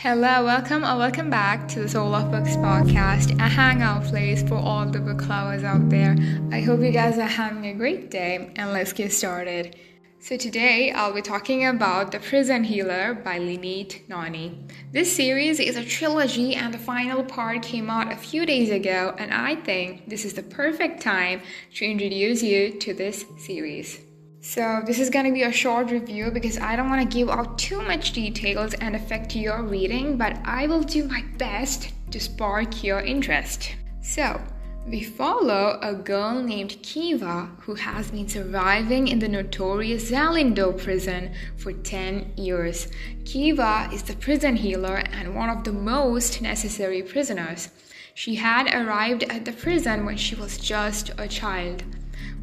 Hello, 0.00 0.44
welcome 0.44 0.84
or 0.84 0.96
welcome 0.96 1.28
back 1.28 1.66
to 1.66 1.80
the 1.80 1.88
Soul 1.88 2.14
of 2.14 2.30
Books 2.30 2.54
podcast, 2.54 3.36
a 3.40 3.48
hangout 3.48 4.04
place 4.04 4.44
for 4.44 4.54
all 4.54 4.86
the 4.86 5.00
book 5.00 5.26
lovers 5.26 5.64
out 5.64 5.88
there. 5.88 6.14
I 6.52 6.60
hope 6.60 6.82
you 6.82 6.92
guys 6.92 7.18
are 7.18 7.22
having 7.26 7.66
a 7.66 7.74
great 7.74 8.08
day 8.08 8.52
and 8.54 8.72
let's 8.72 8.92
get 8.92 9.12
started. 9.12 9.74
So, 10.20 10.36
today 10.36 10.92
I'll 10.92 11.12
be 11.12 11.20
talking 11.20 11.66
about 11.66 12.12
The 12.12 12.20
Prison 12.20 12.62
Healer 12.62 13.12
by 13.12 13.38
Lynette 13.38 14.08
Noni. 14.08 14.68
This 14.92 15.10
series 15.10 15.58
is 15.58 15.74
a 15.74 15.84
trilogy, 15.84 16.54
and 16.54 16.72
the 16.72 16.78
final 16.78 17.24
part 17.24 17.62
came 17.62 17.90
out 17.90 18.12
a 18.12 18.16
few 18.16 18.46
days 18.46 18.70
ago, 18.70 19.16
and 19.18 19.34
I 19.34 19.56
think 19.56 20.08
this 20.08 20.24
is 20.24 20.34
the 20.34 20.44
perfect 20.44 21.02
time 21.02 21.40
to 21.74 21.84
introduce 21.84 22.40
you 22.40 22.78
to 22.78 22.94
this 22.94 23.24
series. 23.36 23.98
So, 24.40 24.82
this 24.86 25.00
is 25.00 25.10
going 25.10 25.24
to 25.26 25.32
be 25.32 25.42
a 25.42 25.52
short 25.52 25.90
review 25.90 26.30
because 26.30 26.58
I 26.58 26.76
don't 26.76 26.88
want 26.88 27.10
to 27.10 27.16
give 27.16 27.28
out 27.28 27.58
too 27.58 27.82
much 27.82 28.12
details 28.12 28.72
and 28.74 28.94
affect 28.94 29.34
your 29.34 29.62
reading, 29.62 30.16
but 30.16 30.38
I 30.44 30.68
will 30.68 30.82
do 30.82 31.08
my 31.08 31.24
best 31.38 31.92
to 32.12 32.20
spark 32.20 32.84
your 32.84 33.00
interest. 33.00 33.74
So, 34.00 34.40
we 34.86 35.02
follow 35.02 35.78
a 35.82 35.92
girl 35.92 36.40
named 36.40 36.80
Kiva 36.82 37.50
who 37.58 37.74
has 37.74 38.12
been 38.12 38.28
surviving 38.28 39.08
in 39.08 39.18
the 39.18 39.28
notorious 39.28 40.10
Zalindov 40.10 40.82
prison 40.82 41.34
for 41.56 41.72
10 41.72 42.34
years. 42.36 42.88
Kiva 43.24 43.90
is 43.92 44.04
the 44.04 44.14
prison 44.14 44.54
healer 44.54 45.02
and 45.12 45.34
one 45.34 45.50
of 45.50 45.64
the 45.64 45.72
most 45.72 46.40
necessary 46.40 47.02
prisoners. 47.02 47.70
She 48.18 48.34
had 48.34 48.74
arrived 48.74 49.22
at 49.22 49.44
the 49.44 49.52
prison 49.52 50.04
when 50.04 50.16
she 50.16 50.34
was 50.34 50.58
just 50.58 51.12
a 51.18 51.28
child. 51.28 51.84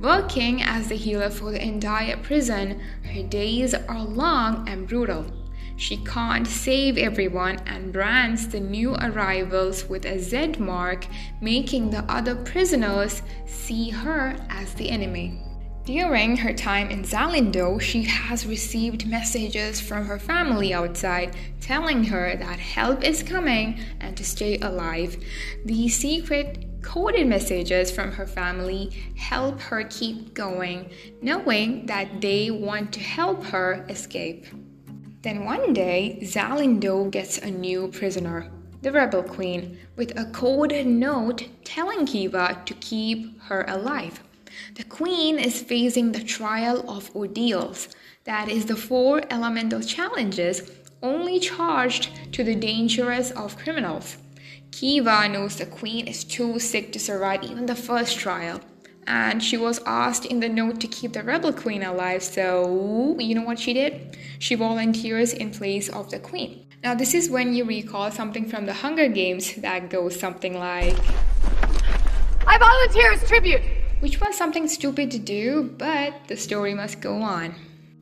Working 0.00 0.62
as 0.62 0.86
the 0.86 0.94
healer 0.94 1.30
for 1.30 1.50
the 1.50 1.60
entire 1.60 2.16
prison, 2.16 2.80
her 3.02 3.24
days 3.24 3.74
are 3.74 4.04
long 4.04 4.68
and 4.68 4.86
brutal. 4.86 5.26
She 5.74 5.96
can't 5.96 6.46
save 6.46 6.96
everyone 6.96 7.58
and 7.66 7.92
brands 7.92 8.46
the 8.46 8.60
new 8.60 8.94
arrivals 8.94 9.88
with 9.88 10.04
a 10.04 10.20
Z 10.20 10.58
mark, 10.60 11.08
making 11.40 11.90
the 11.90 12.04
other 12.04 12.36
prisoners 12.36 13.22
see 13.44 13.90
her 13.90 14.36
as 14.50 14.74
the 14.74 14.90
enemy. 14.90 15.42
During 15.84 16.38
her 16.38 16.54
time 16.54 16.88
in 16.88 17.02
Zalindov, 17.02 17.82
she 17.82 18.04
has 18.04 18.46
received 18.46 19.06
messages 19.06 19.82
from 19.82 20.06
her 20.06 20.18
family 20.18 20.72
outside 20.72 21.36
telling 21.60 22.04
her 22.04 22.36
that 22.36 22.58
help 22.58 23.04
is 23.04 23.22
coming 23.22 23.78
and 24.00 24.16
to 24.16 24.24
stay 24.24 24.56
alive. 24.60 25.22
The 25.66 25.90
secret 25.90 26.64
coded 26.80 27.26
messages 27.26 27.90
from 27.90 28.12
her 28.12 28.26
family 28.26 28.92
help 29.14 29.60
her 29.60 29.84
keep 29.84 30.32
going, 30.32 30.90
knowing 31.20 31.84
that 31.84 32.18
they 32.22 32.50
want 32.50 32.90
to 32.94 33.00
help 33.00 33.44
her 33.44 33.84
escape. 33.90 34.46
Then 35.20 35.44
one 35.44 35.74
day, 35.74 36.18
Zalindov 36.22 37.10
gets 37.10 37.36
a 37.36 37.50
new 37.50 37.88
prisoner, 37.88 38.50
the 38.80 38.90
Rebel 38.90 39.22
Queen, 39.22 39.76
with 39.96 40.18
a 40.18 40.24
coded 40.30 40.86
note 40.86 41.46
telling 41.62 42.06
Kiva 42.06 42.62
to 42.64 42.74
keep 42.74 43.38
her 43.42 43.66
alive. 43.68 44.22
The 44.74 44.84
Queen 44.84 45.38
is 45.38 45.62
facing 45.62 46.12
the 46.12 46.22
trial 46.22 46.88
of 46.88 47.14
ordeals, 47.14 47.88
that 48.24 48.48
is, 48.48 48.66
the 48.66 48.76
four 48.76 49.22
elemental 49.30 49.80
challenges 49.80 50.70
only 51.02 51.38
charged 51.38 52.10
to 52.32 52.42
the 52.42 52.54
dangerous 52.54 53.30
of 53.32 53.58
criminals. 53.58 54.16
Kiva 54.70 55.28
knows 55.28 55.56
the 55.56 55.66
queen 55.66 56.08
is 56.08 56.24
too 56.24 56.58
sick 56.58 56.92
to 56.92 56.98
survive 56.98 57.44
even 57.44 57.66
the 57.66 57.76
first 57.76 58.18
trial. 58.18 58.60
And 59.06 59.42
she 59.42 59.58
was 59.58 59.80
asked 59.84 60.24
in 60.24 60.40
the 60.40 60.48
note 60.48 60.80
to 60.80 60.88
keep 60.88 61.12
the 61.12 61.22
rebel 61.22 61.52
queen 61.52 61.82
alive, 61.82 62.22
so 62.22 63.14
you 63.20 63.34
know 63.34 63.42
what 63.42 63.58
she 63.58 63.74
did? 63.74 64.16
She 64.38 64.54
volunteers 64.54 65.34
in 65.34 65.50
place 65.50 65.90
of 65.90 66.10
the 66.10 66.18
queen. 66.18 66.66
Now, 66.82 66.94
this 66.94 67.14
is 67.14 67.28
when 67.28 67.54
you 67.54 67.64
recall 67.64 68.10
something 68.10 68.48
from 68.48 68.66
the 68.66 68.72
Hunger 68.72 69.08
Games 69.08 69.54
that 69.56 69.90
goes 69.90 70.18
something 70.18 70.58
like 70.58 70.98
I 72.46 72.58
volunteer 72.58 73.12
as 73.12 73.28
tribute! 73.28 73.62
Which 74.04 74.20
was 74.20 74.36
something 74.36 74.68
stupid 74.68 75.10
to 75.12 75.18
do, 75.18 75.74
but 75.78 76.28
the 76.28 76.36
story 76.36 76.74
must 76.74 77.00
go 77.00 77.22
on. 77.22 77.54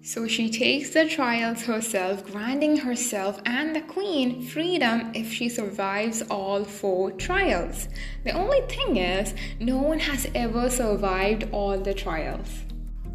So 0.03 0.27
she 0.27 0.51
takes 0.51 0.91
the 0.91 1.09
trials 1.09 1.63
herself, 1.63 2.27
granting 2.27 2.79
herself 2.79 3.41
and 3.47 3.77
the 3.77 3.83
queen 3.83 4.43
freedom 4.43 5.13
if 5.15 5.33
she 5.33 5.49
survives 5.49 6.21
all 6.23 6.65
four 6.65 7.13
trials. 7.13 7.87
The 8.25 8.33
only 8.33 8.63
thing 8.63 8.97
is, 8.97 9.33
no 9.61 9.79
one 9.79 10.01
has 10.01 10.27
ever 10.35 10.69
survived 10.71 11.49
all 11.53 11.79
the 11.79 11.95
trials. 11.95 12.49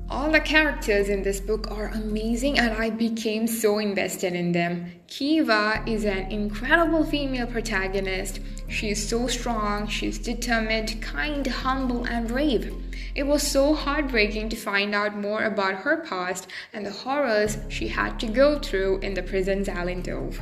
All 0.10 0.32
the 0.32 0.40
characters 0.40 1.10
in 1.10 1.24
this 1.24 1.42
book 1.42 1.70
are 1.70 1.90
amazing 1.90 2.58
and 2.60 2.72
I 2.72 2.90
became 2.90 3.46
so 3.46 3.78
invested 3.78 4.34
in 4.34 4.54
them. 4.54 4.90
Kiva 5.08 5.84
is 5.86 6.06
an 6.06 6.32
incredible 6.32 7.04
female 7.04 7.46
protagonist. 7.46 8.40
She 8.70 8.92
is 8.92 9.06
so 9.06 9.28
strong, 9.28 9.86
she's 9.88 10.18
determined, 10.18 11.02
kind, 11.02 11.46
humble, 11.46 12.06
and 12.06 12.26
brave. 12.26 12.74
It 13.16 13.24
was 13.24 13.44
so 13.44 13.74
heartbreaking 13.74 14.48
to 14.50 14.56
find 14.56 14.96
out 14.96 15.18
more 15.18 15.44
about 15.44 15.76
her 15.76 15.98
past 15.98 16.48
and 16.72 16.86
the 16.86 16.92
horrors 16.92 17.58
she 17.68 17.90
had 17.90 18.18
to 18.22 18.28
go 18.28 18.60
through 18.60 19.00
in 19.00 19.14
the 19.14 19.24
prison 19.24 19.66
Zalindov. 19.66 20.40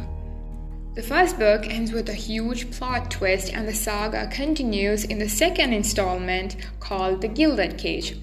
The 0.94 1.02
first 1.02 1.40
book 1.40 1.66
ends 1.68 1.92
with 1.92 2.08
a 2.08 2.14
huge 2.14 2.72
plot 2.72 3.12
twist, 3.12 3.52
and 3.52 3.68
the 3.68 3.74
saga 3.74 4.28
continues 4.28 5.04
in 5.04 5.20
the 5.20 5.28
second 5.28 5.74
installment 5.74 6.56
called 6.80 7.20
The 7.20 7.28
Gilded 7.28 7.78
Cage. 7.78 8.16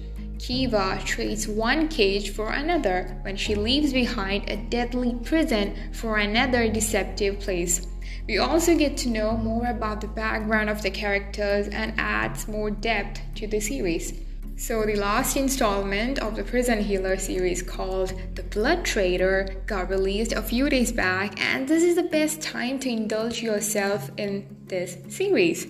Kiva 0.43 0.99
trades 1.05 1.47
one 1.47 1.87
cage 1.87 2.31
for 2.31 2.49
another 2.49 3.17
when 3.21 3.37
she 3.37 3.55
leaves 3.55 3.93
behind 3.93 4.49
a 4.49 4.57
deadly 4.57 5.15
prison 5.23 5.73
for 5.93 6.17
another 6.17 6.67
deceptive 6.67 7.39
place. 7.39 7.87
We 8.27 8.39
also 8.39 8.77
get 8.77 8.97
to 8.97 9.09
know 9.09 9.37
more 9.37 9.67
about 9.67 10.01
the 10.01 10.09
background 10.09 10.69
of 10.69 10.81
the 10.81 10.91
characters 10.91 11.69
and 11.69 11.93
adds 11.97 12.45
more 12.49 12.71
depth 12.71 13.21
to 13.35 13.47
the 13.47 13.61
series. 13.61 14.19
So, 14.57 14.85
the 14.85 14.97
last 14.97 15.37
installment 15.37 16.19
of 16.19 16.35
the 16.35 16.43
Prison 16.43 16.81
Healer 16.81 17.15
series 17.17 17.63
called 17.63 18.13
The 18.35 18.43
Blood 18.43 18.83
Traitor 18.83 19.63
got 19.65 19.89
released 19.89 20.33
a 20.33 20.41
few 20.41 20.69
days 20.69 20.91
back, 20.91 21.39
and 21.41 21.69
this 21.69 21.83
is 21.83 21.95
the 21.95 22.03
best 22.03 22.41
time 22.41 22.79
to 22.79 22.89
indulge 22.89 23.41
yourself 23.41 24.11
in 24.17 24.57
this 24.67 24.97
series. 25.07 25.67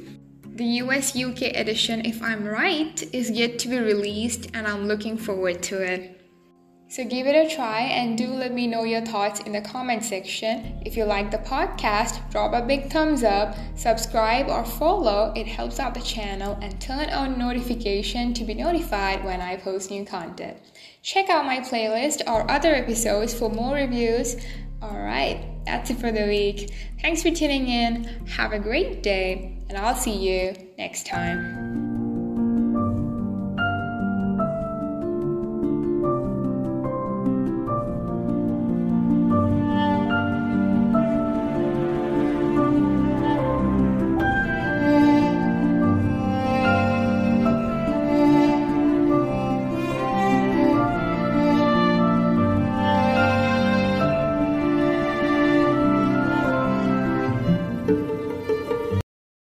The 0.56 0.84
US 0.84 1.16
UK 1.16 1.42
edition, 1.56 2.06
if 2.06 2.22
I'm 2.22 2.46
right, 2.46 3.02
is 3.12 3.32
yet 3.32 3.58
to 3.58 3.68
be 3.68 3.80
released, 3.80 4.52
and 4.54 4.68
I'm 4.68 4.88
looking 4.88 5.18
forward 5.18 5.64
to 5.64 5.82
it. 5.82 6.22
So 6.90 7.04
give 7.04 7.26
it 7.26 7.34
a 7.34 7.56
try 7.56 7.80
and 7.82 8.16
do 8.16 8.28
let 8.28 8.54
me 8.54 8.68
know 8.68 8.84
your 8.84 9.02
thoughts 9.02 9.40
in 9.40 9.54
the 9.54 9.62
comment 9.62 10.04
section. 10.04 10.80
If 10.86 10.96
you 10.96 11.06
like 11.06 11.32
the 11.32 11.40
podcast, 11.40 12.30
drop 12.30 12.54
a 12.54 12.64
big 12.64 12.92
thumbs 12.92 13.24
up, 13.24 13.56
subscribe 13.76 14.48
or 14.48 14.64
follow. 14.64 15.34
It 15.36 15.48
helps 15.48 15.80
out 15.80 15.96
the 15.96 16.02
channel 16.02 16.56
and 16.62 16.80
turn 16.80 17.10
on 17.10 17.40
notification 17.40 18.36
to 18.36 18.44
be 18.44 18.54
notified 18.54 19.26
when 19.26 19.42
I 19.42 19.58
post 19.58 19.90
new 19.90 20.06
content. 20.06 20.58
Check 21.02 21.30
out 21.30 21.48
my 21.48 21.62
playlist 21.62 22.22
or 22.28 22.50
other 22.52 22.76
episodes 22.76 23.34
for 23.34 23.50
more 23.50 23.74
reviews. 23.74 24.36
All 24.84 25.00
right, 25.00 25.64
that's 25.66 25.90
it 25.92 25.98
for 25.98 26.12
the 26.12 26.26
week. 26.26 26.74
Thanks 27.02 27.24
for 27.24 27.32
tuning 27.32 27.68
in. 27.68 28.04
Have 28.28 28.52
a 28.52 28.60
great 28.60 29.02
day 29.02 29.58
and 29.70 29.78
I'll 29.78 29.96
see 29.96 30.12
you 30.12 30.54
next 30.78 31.06
time. 31.06 31.83